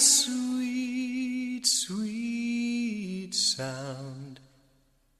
sweet, 0.00 1.66
sweet 1.66 3.34
sound 3.34 4.40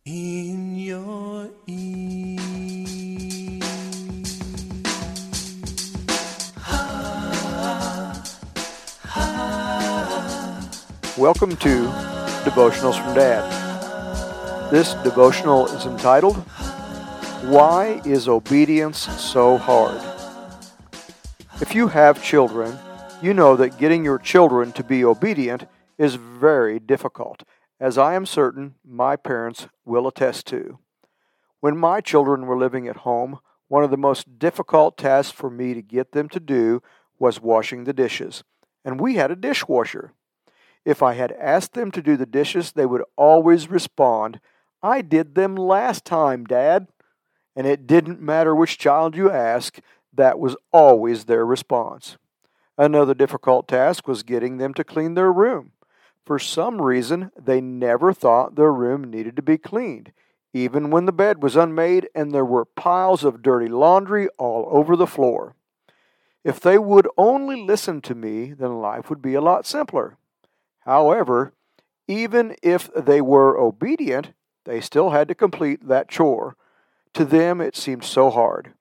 in 0.05 0.77
your 0.77 1.49
ear. 1.67 2.41
Welcome 11.17 11.57
to 11.59 11.87
Devotionals 12.45 13.01
from 13.01 13.15
Dad. 13.15 14.71
This 14.73 14.95
devotional 15.05 15.67
is 15.69 15.87
entitled, 15.87 16.37
Why 17.45 18.03
is 18.05 18.27
Obedience 18.27 18.99
So 18.99 19.57
Hard? 19.57 20.03
If 21.61 21.75
you 21.75 21.87
have 21.87 22.21
children, 22.23 22.77
you 23.23 23.35
know 23.35 23.57
that 23.57 23.79
getting 23.79 24.05
your 24.05 24.19
children 24.19 24.73
to 24.73 24.85
be 24.85 25.05
obedient 25.05 25.67
is 25.99 26.17
very 26.17 26.79
difficult, 26.79 27.43
as 27.81 27.97
I 27.97 28.15
am 28.15 28.27
certain 28.27 28.75
my 28.85 29.17
parents 29.17 29.69
will 29.85 30.07
attest 30.07 30.47
to. 30.49 30.79
When 31.61 31.77
my 31.77 32.01
children 32.01 32.47
were 32.47 32.59
living 32.59 32.89
at 32.89 32.99
home, 32.99 33.39
one 33.69 33.85
of 33.85 33.91
the 33.91 33.97
most 33.97 34.39
difficult 34.39 34.97
tasks 34.99 35.33
for 35.33 35.51
me 35.51 35.75
to 35.75 35.83
get 35.83 36.13
them 36.13 36.29
to 36.31 36.41
do 36.41 36.83
was 37.19 37.41
washing 37.41 37.85
the 37.85 37.93
dishes, 37.93 38.45
and 38.85 39.01
we 39.01 39.15
had 39.15 39.31
a 39.31 39.37
dishwasher. 39.37 40.13
If 40.85 41.03
I 41.03 41.15
had 41.15 41.33
asked 41.33 41.73
them 41.73 41.91
to 41.93 42.03
do 42.03 42.17
the 42.17 42.27
dishes, 42.27 42.73
they 42.73 42.87
would 42.87 43.03
always 43.17 43.71
respond, 43.71 44.41
I 44.83 45.01
did 45.01 45.35
them 45.35 45.57
last 45.57 46.05
time, 46.05 46.45
Dad. 46.45 46.89
And 47.57 47.67
it 47.67 47.87
didn't 47.87 48.21
matter 48.21 48.55
which 48.55 48.79
child 48.79 49.17
you 49.17 49.31
asked, 49.31 49.81
that 50.13 50.39
was 50.39 50.57
always 50.73 51.25
their 51.25 51.47
response. 51.47 52.19
Another 52.77 53.15
difficult 53.15 53.69
task 53.69 54.09
was 54.09 54.23
getting 54.23 54.59
them 54.59 54.75
to 54.75 54.85
clean 54.85 55.15
their 55.15 55.33
room. 55.33 55.73
For 56.25 56.39
some 56.39 56.81
reason, 56.81 57.31
they 57.41 57.61
never 57.61 58.13
thought 58.13 58.57
their 58.57 58.73
room 58.73 59.05
needed 59.05 59.37
to 59.37 59.43
be 59.43 59.59
cleaned, 59.59 60.13
even 60.53 60.91
when 60.91 61.05
the 61.05 61.13
bed 61.13 61.43
was 61.43 61.55
unmade 61.55 62.09
and 62.15 62.33
there 62.33 62.45
were 62.45 62.65
piles 62.65 63.23
of 63.23 63.43
dirty 63.43 63.69
laundry 63.69 64.29
all 64.39 64.67
over 64.71 64.97
the 64.97 65.07
floor. 65.07 65.55
If 66.43 66.61
they 66.61 66.79
would 66.79 67.09
only 67.17 67.63
listen 67.63 68.01
to 68.03 68.15
me, 68.15 68.53
then 68.53 68.81
life 68.81 69.09
would 69.09 69.23
be 69.23 69.35
a 69.35 69.41
lot 69.41 69.67
simpler. 69.67 70.17
However, 70.81 71.53
even 72.09 72.57
if 72.63 72.91
they 72.95 73.21
were 73.21 73.59
obedient, 73.59 74.33
they 74.65 74.81
still 74.81 75.11
had 75.11 75.29
to 75.29 75.35
complete 75.35 75.89
that 75.89 76.09
chore. 76.09 76.57
To 77.15 77.25
them, 77.25 77.61
it 77.61 77.77
seemed 77.77 78.05
so 78.05 78.31
hard. 78.31 78.73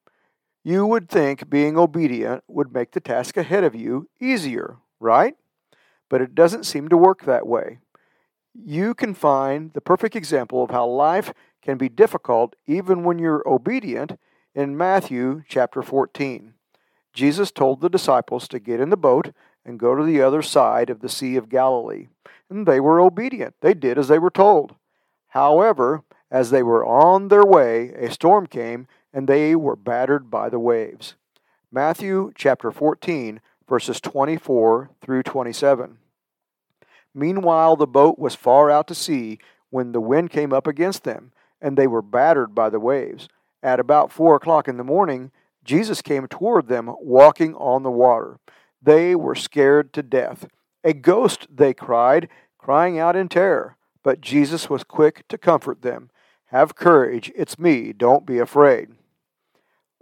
You 0.64 0.86
would 0.88 1.09
think 1.09 1.50
being 1.50 1.78
obedient 1.78 2.44
would 2.47 2.73
make 2.73 2.92
the 2.92 3.02
task 3.02 3.36
ahead 3.36 3.66
of 3.66 3.75
you 3.75 4.08
easier, 4.22 4.78
right? 5.00 5.36
But 6.09 6.22
it 6.22 6.36
doesn't 6.36 6.66
seem 6.66 6.88
to 6.88 6.97
work 6.97 7.25
that 7.25 7.45
way. 7.45 7.80
You 8.53 8.94
can 8.94 9.14
find 9.14 9.73
the 9.73 9.82
perfect 9.82 10.15
example 10.15 10.64
of 10.64 10.70
how 10.70 10.87
life 10.87 11.33
can 11.61 11.77
be 11.77 11.89
difficult 11.89 12.55
even 12.65 13.04
when 13.04 13.20
you're 13.20 13.48
obedient 13.48 14.17
in 14.55 14.77
Matthew 14.77 15.43
chapter 15.49 15.82
14. 15.82 16.54
Jesus 17.14 17.52
told 17.52 17.82
the 17.82 17.89
disciples 17.89 18.48
to 18.48 18.60
get 18.60 18.80
in 18.80 18.89
the 18.89 18.98
boat 18.98 19.33
and 19.66 19.80
go 19.80 19.95
to 19.95 20.04
the 20.04 20.21
other 20.21 20.42
side 20.42 20.89
of 20.89 21.02
the 21.02 21.10
Sea 21.10 21.36
of 21.36 21.49
Galilee. 21.49 22.08
And 22.49 22.66
they 22.66 22.80
were 22.80 23.02
obedient. 23.02 23.55
They 23.61 23.73
did 23.73 23.98
as 23.98 24.08
they 24.08 24.20
were 24.20 24.32
told. 24.32 24.76
However, 25.30 26.04
as 26.32 26.49
they 26.49 26.64
were 26.64 26.86
on 26.86 27.27
their 27.27 27.45
way, 27.45 27.89
a 27.93 28.11
storm 28.11 28.48
came, 28.48 28.87
and 29.13 29.27
they 29.27 29.55
were 29.55 29.75
battered 29.75 30.31
by 30.31 30.49
the 30.49 30.59
waves. 30.59 31.15
Matthew 31.71 32.31
chapter 32.35 32.71
14, 32.71 33.39
verses 33.69 34.01
24 34.01 34.89
through 35.01 35.23
27. 35.23 35.97
Meanwhile, 37.13 37.75
the 37.75 37.87
boat 37.87 38.17
was 38.17 38.35
far 38.35 38.71
out 38.71 38.87
to 38.87 38.95
sea 38.95 39.37
when 39.69 39.91
the 39.91 40.01
wind 40.01 40.31
came 40.31 40.51
up 40.51 40.67
against 40.67 41.03
them, 41.03 41.31
and 41.61 41.77
they 41.77 41.87
were 41.87 42.01
battered 42.01 42.55
by 42.55 42.69
the 42.69 42.79
waves. 42.79 43.29
At 43.61 43.79
about 43.79 44.11
four 44.11 44.35
o'clock 44.35 44.67
in 44.67 44.77
the 44.77 44.83
morning, 44.83 45.31
Jesus 45.63 46.01
came 46.01 46.27
toward 46.27 46.67
them 46.67 46.93
walking 46.99 47.55
on 47.55 47.83
the 47.83 47.91
water. 47.91 48.39
They 48.81 49.15
were 49.15 49.35
scared 49.35 49.93
to 49.93 50.03
death. 50.03 50.47
A 50.83 50.93
ghost, 50.93 51.47
they 51.49 51.73
cried, 51.73 52.27
crying 52.57 52.99
out 52.99 53.15
in 53.15 53.30
terror. 53.30 53.77
But 54.03 54.19
Jesus 54.19 54.69
was 54.69 54.83
quick 54.83 55.25
to 55.30 55.37
comfort 55.37 55.81
them. 55.81 56.09
Have 56.47 56.75
courage, 56.75 57.31
it's 57.35 57.57
me, 57.57 57.93
don't 57.93 58.25
be 58.25 58.37
afraid. 58.37 58.89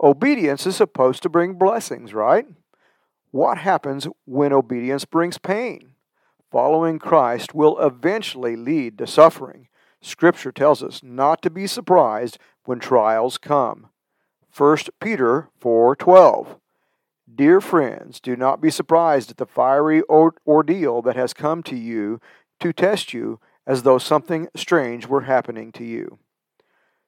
Obedience 0.02 0.66
is 0.66 0.76
supposed 0.76 1.22
to 1.24 1.30
bring 1.30 1.54
blessings, 1.54 2.14
right? 2.14 2.48
What 3.30 3.60
happens 3.60 4.08
when 4.26 4.52
obedience 4.52 5.06
brings 5.06 5.38
pain? 5.38 5.94
Following 6.52 6.98
Christ 6.98 7.54
will 7.54 7.80
eventually 7.80 8.56
lead 8.56 8.98
to 8.98 9.08
suffering. 9.08 9.68
Scripture 10.02 10.52
tells 10.52 10.82
us 10.82 11.02
not 11.04 11.42
to 11.44 11.50
be 11.50 11.68
surprised 11.68 12.40
when 12.66 12.80
trials 12.80 13.38
come. 13.38 13.90
1 14.56 14.78
Peter 15.00 15.50
4:12 15.62 16.60
Dear 17.34 17.62
friends, 17.62 18.20
do 18.20 18.36
not 18.36 18.60
be 18.60 18.70
surprised 18.70 19.32
at 19.32 19.38
the 19.38 19.46
fiery 19.46 20.02
ordeal 20.10 21.02
that 21.04 21.16
has 21.16 21.34
come 21.34 21.64
to 21.64 21.78
you 21.78 22.20
to 22.60 22.74
test 22.74 23.14
you 23.14 23.40
as 23.66 23.84
though 23.84 23.98
something 23.98 24.50
strange 24.56 25.08
were 25.08 25.22
happening 25.22 25.72
to 25.72 25.86
you. 25.86 26.18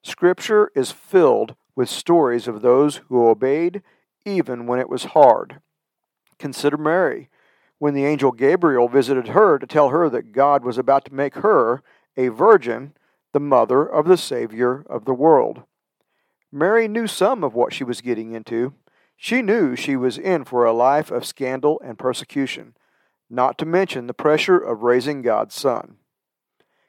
Scripture 0.03 0.71
is 0.75 0.91
filled 0.91 1.55
with 1.75 1.89
stories 1.89 2.47
of 2.47 2.61
those 2.61 2.97
who 3.09 3.27
obeyed 3.27 3.81
even 4.25 4.67
when 4.67 4.79
it 4.79 4.89
was 4.89 5.05
hard. 5.05 5.59
Consider 6.39 6.77
Mary, 6.77 7.29
when 7.79 7.93
the 7.93 8.05
angel 8.05 8.31
Gabriel 8.31 8.87
visited 8.87 9.29
her 9.29 9.59
to 9.59 9.67
tell 9.67 9.89
her 9.89 10.09
that 10.09 10.31
God 10.31 10.63
was 10.63 10.77
about 10.77 11.05
to 11.05 11.13
make 11.13 11.35
her, 11.35 11.81
a 12.15 12.29
virgin, 12.29 12.93
the 13.33 13.39
mother 13.39 13.85
of 13.85 14.07
the 14.07 14.17
Savior 14.17 14.85
of 14.89 15.05
the 15.05 15.13
world. 15.13 15.63
Mary 16.51 16.87
knew 16.87 17.07
some 17.07 17.43
of 17.43 17.53
what 17.53 17.73
she 17.73 17.83
was 17.83 17.99
getting 17.99 18.31
into. 18.31 18.73
She 19.17 19.41
knew 19.41 19.75
she 19.75 19.95
was 19.95 20.17
in 20.17 20.45
for 20.45 20.65
a 20.65 20.73
life 20.73 21.11
of 21.11 21.25
scandal 21.25 21.81
and 21.83 21.97
persecution, 21.97 22.75
not 23.29 23.57
to 23.57 23.65
mention 23.65 24.07
the 24.07 24.13
pressure 24.13 24.57
of 24.57 24.83
raising 24.83 25.21
God's 25.21 25.55
son. 25.55 25.97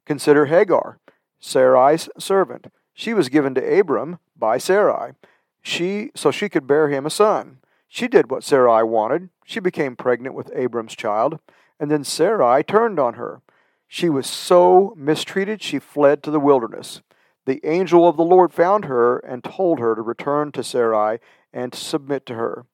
Consider 0.04 0.46
Hagar, 0.46 0.98
Sarai's 1.40 2.08
servant. 2.18 2.66
She 2.92 3.14
was 3.14 3.28
given 3.28 3.54
to 3.54 3.80
Abram 3.80 4.18
by 4.36 4.58
Sarai, 4.58 5.12
she, 5.62 6.10
so 6.14 6.30
she 6.30 6.48
could 6.48 6.66
bear 6.66 6.88
him 6.88 7.06
a 7.06 7.10
son. 7.10 7.58
She 7.88 8.08
did 8.08 8.30
what 8.30 8.44
Sarai 8.44 8.82
wanted. 8.82 9.30
She 9.44 9.60
became 9.60 9.96
pregnant 9.96 10.34
with 10.34 10.50
Abram's 10.54 10.94
child, 10.94 11.38
and 11.78 11.90
then 11.90 12.04
Sarai 12.04 12.62
turned 12.62 12.98
on 12.98 13.14
her. 13.14 13.40
She 13.86 14.08
was 14.08 14.26
so 14.26 14.94
mistreated, 14.96 15.62
she 15.62 15.78
fled 15.78 16.22
to 16.22 16.30
the 16.30 16.40
wilderness. 16.40 17.02
The 17.46 17.60
angel 17.64 18.08
of 18.08 18.16
the 18.16 18.24
Lord 18.24 18.52
found 18.52 18.86
her 18.86 19.18
and 19.18 19.44
told 19.44 19.78
her 19.78 19.94
to 19.94 20.02
return 20.02 20.50
to 20.52 20.64
Sarai 20.64 21.18
and 21.52 21.72
to 21.72 21.78
submit 21.78 22.26
to 22.26 22.34
her. 22.34 22.66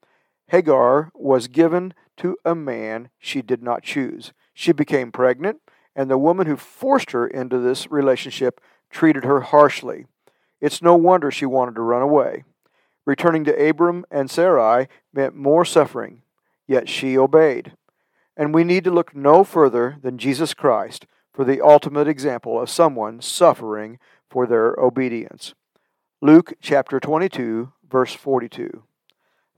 Hagar 0.49 1.11
was 1.15 1.49
given 1.49 1.95
to 2.17 2.37
a 2.45 2.55
man 2.55 3.11
she 3.19 3.43
did 3.43 3.63
not 3.63 3.83
choose. 3.83 4.33
She 4.55 4.73
became 4.73 5.13
pregnant, 5.13 5.61
and 5.95 6.11
the 6.11 6.19
woman 6.19 6.47
who 6.47 6.57
forced 6.57 7.13
her 7.13 7.27
into 7.27 7.59
this 7.59 7.91
relationship 7.91 8.61
treated 8.91 9.25
her 9.25 9.41
harshly. 9.41 10.07
It's 10.61 10.83
no 10.83 10.95
wonder 10.95 11.31
she 11.31 11.47
wanted 11.47 11.75
to 11.77 11.83
run 11.83 12.03
away. 12.03 12.45
Returning 13.07 13.45
to 13.45 13.69
Abram 13.69 14.05
and 14.11 14.31
Sarai 14.31 14.89
meant 15.13 15.35
more 15.35 15.65
suffering, 15.65 16.23
yet 16.67 16.89
she 16.89 17.17
obeyed. 17.17 17.73
And 18.37 18.55
we 18.55 18.65
need 18.65 18.85
to 18.85 18.91
look 18.91 19.15
no 19.15 19.43
further 19.43 19.97
than 20.03 20.19
Jesus 20.19 20.55
Christ 20.55 21.07
for 21.33 21.45
the 21.45 21.61
ultimate 21.61 22.09
example 22.09 22.61
of 22.61 22.69
someone 22.69 23.21
suffering 23.21 23.99
for 24.29 24.47
their 24.47 24.75
obedience. 24.79 25.55
Luke 26.21 26.53
chapter 26.61 27.01
22, 27.01 27.73
verse 27.91 28.15
42. 28.15 28.83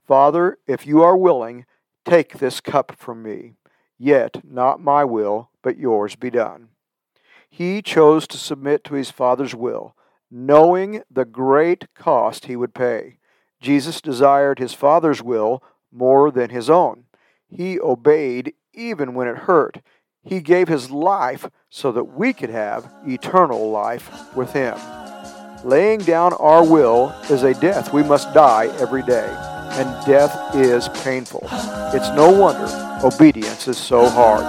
Father, 0.07 0.57
if 0.67 0.87
you 0.87 1.01
are 1.01 1.17
willing, 1.17 1.65
take 2.05 2.39
this 2.39 2.61
cup 2.61 2.95
from 2.97 3.21
me. 3.21 3.53
Yet 3.97 4.41
not 4.43 4.81
my 4.81 5.03
will, 5.03 5.49
but 5.61 5.77
yours 5.77 6.15
be 6.15 6.29
done. 6.29 6.69
He 7.49 7.81
chose 7.81 8.27
to 8.27 8.37
submit 8.37 8.83
to 8.85 8.95
his 8.95 9.11
Father's 9.11 9.53
will, 9.53 9.95
knowing 10.33 11.03
the 11.11 11.25
great 11.25 11.85
cost 11.93 12.45
he 12.45 12.55
would 12.55 12.73
pay. 12.73 13.17
Jesus 13.61 14.01
desired 14.01 14.57
his 14.57 14.73
Father's 14.73 15.21
will 15.21 15.63
more 15.91 16.31
than 16.31 16.49
his 16.49 16.71
own. 16.71 17.03
He 17.47 17.79
obeyed 17.79 18.53
even 18.73 19.13
when 19.13 19.27
it 19.27 19.37
hurt. 19.37 19.77
He 20.23 20.41
gave 20.41 20.67
his 20.67 20.89
life 20.89 21.47
so 21.69 21.91
that 21.91 22.05
we 22.05 22.33
could 22.33 22.49
have 22.49 22.91
eternal 23.05 23.69
life 23.69 24.09
with 24.35 24.53
him. 24.53 24.75
Laying 25.63 25.99
down 25.99 26.33
our 26.33 26.65
will 26.65 27.09
is 27.29 27.43
a 27.43 27.53
death 27.53 27.93
we 27.93 28.03
must 28.03 28.33
die 28.33 28.67
every 28.79 29.03
day, 29.03 29.29
and 29.73 30.05
death 30.05 30.55
is 30.55 30.89
painful. 31.03 31.47
It's 31.93 32.09
no 32.15 32.31
wonder 32.31 32.67
obedience 33.05 33.67
is 33.67 33.77
so 33.77 34.09
hard. 34.09 34.43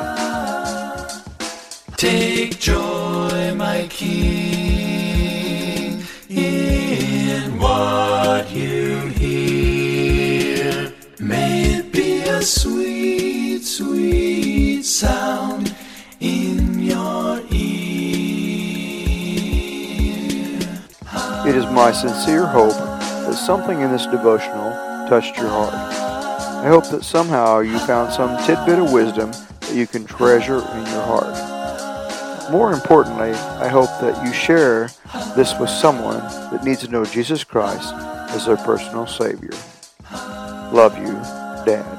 Take 1.97 2.59
joy, 2.59 3.55
my 3.55 3.87
King, 3.91 4.74
what 7.75 8.51
you 8.53 9.09
hear. 9.09 10.93
May 11.19 11.75
it 11.79 11.93
be 11.93 12.21
a 12.23 12.41
sweet, 12.41 13.65
sweet 13.65 14.85
sound 14.85 15.75
in 16.21 16.79
your 16.79 17.41
ear. 17.51 17.81
It 21.49 21.57
is 21.57 21.67
my 21.67 21.91
sincere 21.91 22.47
hope 22.47 22.79
that 23.27 23.35
something 23.35 23.81
in 23.81 23.91
this 23.91 24.07
devotional 24.07 24.71
touched 25.09 25.37
your 25.37 25.49
heart. 25.49 25.75
I 25.75 26.69
hope 26.69 26.89
that 26.91 27.03
somehow 27.03 27.59
you 27.59 27.79
found 27.81 28.13
some 28.13 28.37
tidbit 28.47 28.79
of 28.79 28.93
wisdom 28.93 29.33
that 29.61 29.75
you 29.75 29.89
can 29.89 30.05
treasure 30.05 30.59
in 30.59 30.87
your 30.87 31.03
heart. 31.03 31.54
More 32.51 32.73
importantly, 32.73 33.33
I 33.33 33.69
hope 33.69 33.89
that 34.01 34.25
you 34.25 34.33
share 34.33 34.89
this 35.35 35.59
with 35.59 35.71
someone 35.71 36.19
that 36.53 36.65
needs 36.65 36.81
to 36.81 36.89
know 36.89 37.05
Jesus 37.05 37.43
Christ 37.43 37.93
as 38.31 38.47
their 38.47 38.57
personal 38.57 39.07
Savior. 39.07 39.51
Love 40.73 40.97
you, 40.99 41.15
Dad. 41.65 41.94